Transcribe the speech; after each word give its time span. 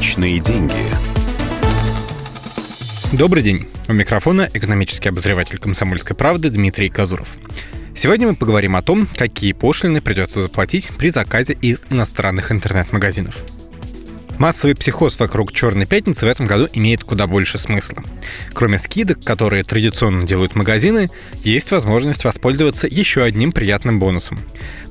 Личные 0.00 0.40
деньги. 0.40 0.72
Добрый 3.12 3.42
день. 3.42 3.68
У 3.86 3.92
микрофона 3.92 4.48
экономический 4.54 5.10
обозреватель 5.10 5.58
«Комсомольской 5.58 6.16
правды» 6.16 6.48
Дмитрий 6.48 6.88
Казуров. 6.88 7.28
Сегодня 7.94 8.28
мы 8.28 8.34
поговорим 8.34 8.76
о 8.76 8.82
том, 8.82 9.06
какие 9.14 9.52
пошлины 9.52 10.00
придется 10.00 10.40
заплатить 10.40 10.88
при 10.96 11.10
заказе 11.10 11.52
из 11.52 11.84
иностранных 11.90 12.50
интернет-магазинов. 12.50 13.36
Массовый 14.40 14.74
психоз 14.74 15.20
вокруг 15.20 15.52
Черной 15.52 15.84
пятницы 15.84 16.24
в 16.24 16.28
этом 16.30 16.46
году 16.46 16.66
имеет 16.72 17.04
куда 17.04 17.26
больше 17.26 17.58
смысла. 17.58 18.02
Кроме 18.54 18.78
скидок, 18.78 19.22
которые 19.22 19.64
традиционно 19.64 20.26
делают 20.26 20.54
магазины, 20.54 21.10
есть 21.44 21.70
возможность 21.70 22.24
воспользоваться 22.24 22.86
еще 22.86 23.22
одним 23.22 23.52
приятным 23.52 24.00
бонусом. 24.00 24.40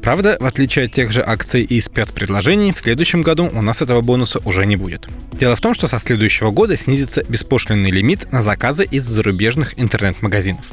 Правда, 0.04 0.38
в 0.40 0.46
отличие 0.46 0.86
от 0.86 0.92
тех 0.92 1.12
же 1.12 1.24
акций 1.26 1.64
и 1.64 1.82
спецпредложений, 1.82 2.74
в 2.74 2.80
следующем 2.80 3.24
году 3.24 3.50
у 3.52 3.64
нас 3.64 3.82
этого 3.82 4.02
бонуса 4.02 4.40
уже 4.46 4.68
не 4.68 4.76
будет. 4.76 5.08
Дело 5.34 5.56
в 5.56 5.62
том, 5.62 5.74
что 5.74 5.88
со 5.88 6.00
следующего 6.00 6.52
года 6.52 6.78
снизится 6.78 7.24
беспошлинный 7.28 7.90
лимит 7.90 8.32
на 8.32 8.44
заказы 8.44 8.84
из 8.84 9.04
зарубежных 9.06 9.80
интернет-магазинов. 9.80 10.64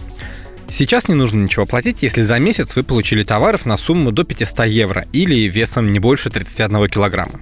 Сейчас 0.71 1.09
не 1.09 1.15
нужно 1.15 1.41
ничего 1.41 1.65
платить, 1.65 2.03
если 2.03 2.23
за 2.23 2.39
месяц 2.39 2.77
вы 2.77 2.83
получили 2.83 3.23
товаров 3.23 3.67
на 3.67 3.79
сумму 3.79 4.13
до 4.13 4.25
500 4.25 4.67
евро 4.67 5.07
или 5.13 5.49
весом 5.49 5.91
не 5.91 5.99
больше 5.99 6.29
31 6.29 6.89
килограмма. 6.89 7.41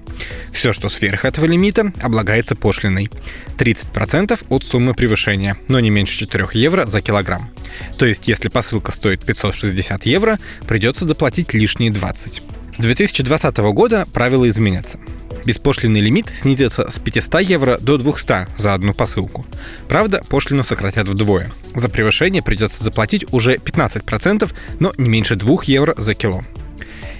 Все, 0.53 0.73
что 0.73 0.89
сверх 0.89 1.25
этого 1.25 1.45
лимита, 1.45 1.91
облагается 2.01 2.55
пошлиной. 2.55 3.09
30% 3.57 4.45
от 4.47 4.63
суммы 4.63 4.93
превышения, 4.93 5.57
но 5.67 5.79
не 5.79 5.89
меньше 5.89 6.17
4 6.19 6.47
евро 6.53 6.85
за 6.85 7.01
килограмм. 7.01 7.51
То 7.97 8.05
есть, 8.05 8.27
если 8.27 8.47
посылка 8.47 8.91
стоит 8.91 9.25
560 9.25 10.05
евро, 10.05 10.39
придется 10.67 11.05
доплатить 11.05 11.53
лишние 11.53 11.91
20. 11.91 12.41
С 12.77 12.79
2020 12.79 13.57
года 13.57 14.05
правила 14.13 14.47
изменятся. 14.47 14.99
Беспошлинный 15.45 16.01
лимит 16.01 16.27
снизится 16.35 16.89
с 16.89 16.97
500 16.97 17.41
евро 17.41 17.77
до 17.77 17.97
200 17.97 18.47
за 18.57 18.73
одну 18.73 18.93
посылку. 18.93 19.45
Правда, 19.87 20.21
пошлину 20.27 20.63
сократят 20.63 21.07
вдвое. 21.07 21.51
За 21.75 21.87
превышение 21.87 22.41
придется 22.41 22.83
заплатить 22.83 23.31
уже 23.31 23.55
15%, 23.55 24.51
но 24.79 24.91
не 24.97 25.07
меньше 25.07 25.35
2 25.35 25.57
евро 25.65 25.93
за 25.97 26.15
кило. 26.15 26.43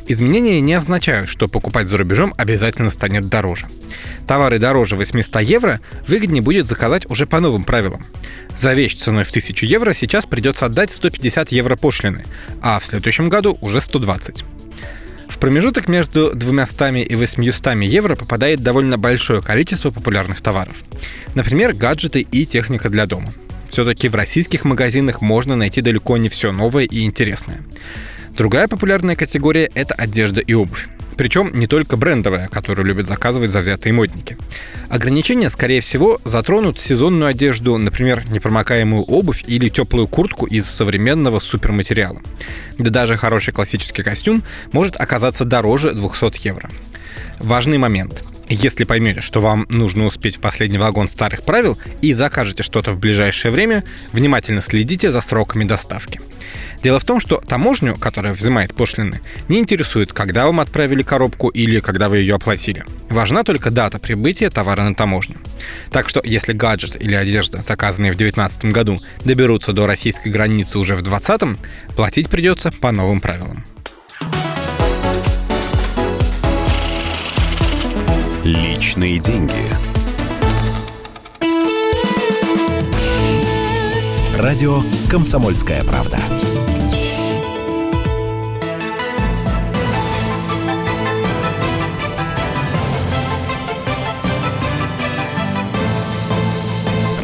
Изменения 0.08 0.62
не 0.62 0.74
означают, 0.74 1.30
что 1.30 1.48
покупать 1.48 1.88
за 1.88 1.98
рубежом 1.98 2.34
обязательно 2.38 2.92
станет 2.92 3.28
дороже. 3.28 3.68
Товары 4.28 4.60
дороже 4.60 4.96
800 4.96 5.42
евро 5.42 5.80
выгоднее 6.08 6.44
будет 6.44 6.68
заказать 6.68 7.10
уже 7.10 7.26
по 7.26 7.40
новым 7.40 7.64
правилам. 7.64 8.04
За 8.56 8.74
вещь 8.74 8.98
ценой 8.98 9.24
в 9.24 9.30
1000 9.30 9.66
евро 9.66 9.94
сейчас 9.94 10.26
придется 10.26 10.66
отдать 10.66 10.92
150 10.92 11.52
евро 11.52 11.76
пошлины, 11.76 12.24
а 12.62 12.80
в 12.80 12.86
следующем 12.86 13.30
году 13.30 13.58
уже 13.62 13.82
120. 13.82 14.44
Промежуток 15.46 15.88
между 15.88 16.32
200 16.34 17.04
и 17.04 17.16
800 17.16 17.76
евро 17.84 18.16
попадает 18.16 18.62
довольно 18.62 18.98
большое 18.98 19.44
количество 19.44 19.92
популярных 19.92 20.42
товаров. 20.42 20.74
Например, 21.36 21.76
гаджеты 21.76 22.22
и 22.22 22.48
техника 22.48 22.90
для 22.90 23.06
дома. 23.06 23.28
Все-таки 23.70 24.10
в 24.10 24.16
российских 24.16 24.66
магазинах 24.66 25.22
можно 25.22 25.56
найти 25.56 25.82
далеко 25.82 26.18
не 26.18 26.30
все 26.30 26.52
новое 26.52 26.86
и 26.86 27.06
интересное. 27.06 27.62
Другая 28.36 28.68
популярная 28.68 29.16
категория– 29.16 29.70
это 29.76 29.94
одежда 29.94 30.42
и 30.42 30.56
обувь. 30.56 30.88
Причем 31.18 31.52
не 31.54 31.68
только 31.68 31.98
брендовая, 31.98 32.48
которую 32.48 32.86
любят 32.86 33.08
заказывать 33.08 33.52
завзятые 33.52 33.94
модники. 33.94 34.38
Ограничения, 34.90 35.50
скорее 35.50 35.82
всего, 35.82 36.20
затронут 36.26 36.80
сезонную 36.80 37.30
одежду, 37.30 37.78
например, 37.78 38.24
непромокаемую 38.30 39.04
обувь 39.04 39.44
или 39.48 39.70
теплую 39.70 40.08
куртку 40.08 40.46
из 40.46 40.66
современного 40.66 41.40
суперматериала. 41.40 42.22
Да 42.78 42.92
даже 42.92 43.18
хороший 43.18 43.54
классический 43.54 44.04
костюм 44.04 44.44
может 44.72 44.96
оказаться 44.96 45.46
дороже 45.46 45.94
200 45.94 46.46
евро. 46.46 46.70
Важный 47.40 47.78
момент. 47.78 48.24
Если 48.48 48.84
поймете, 48.84 49.22
что 49.22 49.42
вам 49.42 49.66
нужно 49.70 50.06
успеть 50.06 50.38
в 50.38 50.40
последний 50.40 50.78
вагон 50.78 51.08
старых 51.08 51.44
правил 51.44 51.80
и 52.02 52.14
закажете 52.14 52.62
что-то 52.62 52.92
в 52.92 53.00
ближайшее 53.00 53.52
время, 53.52 53.84
внимательно 54.12 54.62
следите 54.62 55.12
за 55.12 55.22
сроками 55.22 55.64
доставки. 55.64 56.20
Дело 56.86 57.00
в 57.00 57.04
том, 57.04 57.20
что 57.20 57.38
таможню, 57.38 57.96
которая 57.96 58.34
взимает 58.36 58.76
пошлины, 58.76 59.20
не 59.48 59.58
интересует, 59.58 60.14
когда 60.14 60.46
вам 60.46 60.60
отправили 60.60 61.02
коробку 61.02 61.48
или 61.48 61.80
когда 61.80 62.10
вы 62.10 62.20
ее 62.20 62.36
оплатили. 62.36 62.86
Важна 63.10 63.44
только 63.44 63.72
дата 63.72 63.98
прибытия 63.98 64.52
товара 64.52 64.84
на 64.84 64.94
таможню. 64.94 65.38
Так 65.90 66.08
что, 66.10 66.22
если 66.24 66.54
гаджет 66.54 66.96
или 67.02 67.16
одежда, 67.16 67.64
заказанные 67.64 68.12
в 68.12 68.18
2019 68.18 68.66
году, 68.66 69.00
доберутся 69.24 69.74
до 69.74 69.88
российской 69.88 70.30
границы 70.30 70.78
уже 70.78 70.96
в 70.96 71.02
2020, 71.02 71.58
платить 71.96 72.30
придется 72.30 72.72
по 72.72 72.92
новым 72.92 73.20
правилам. 73.20 73.64
Личные 78.44 79.18
деньги. 79.18 79.54
Радио 84.38 84.84
«Комсомольская 85.10 85.84
правда». 85.84 86.20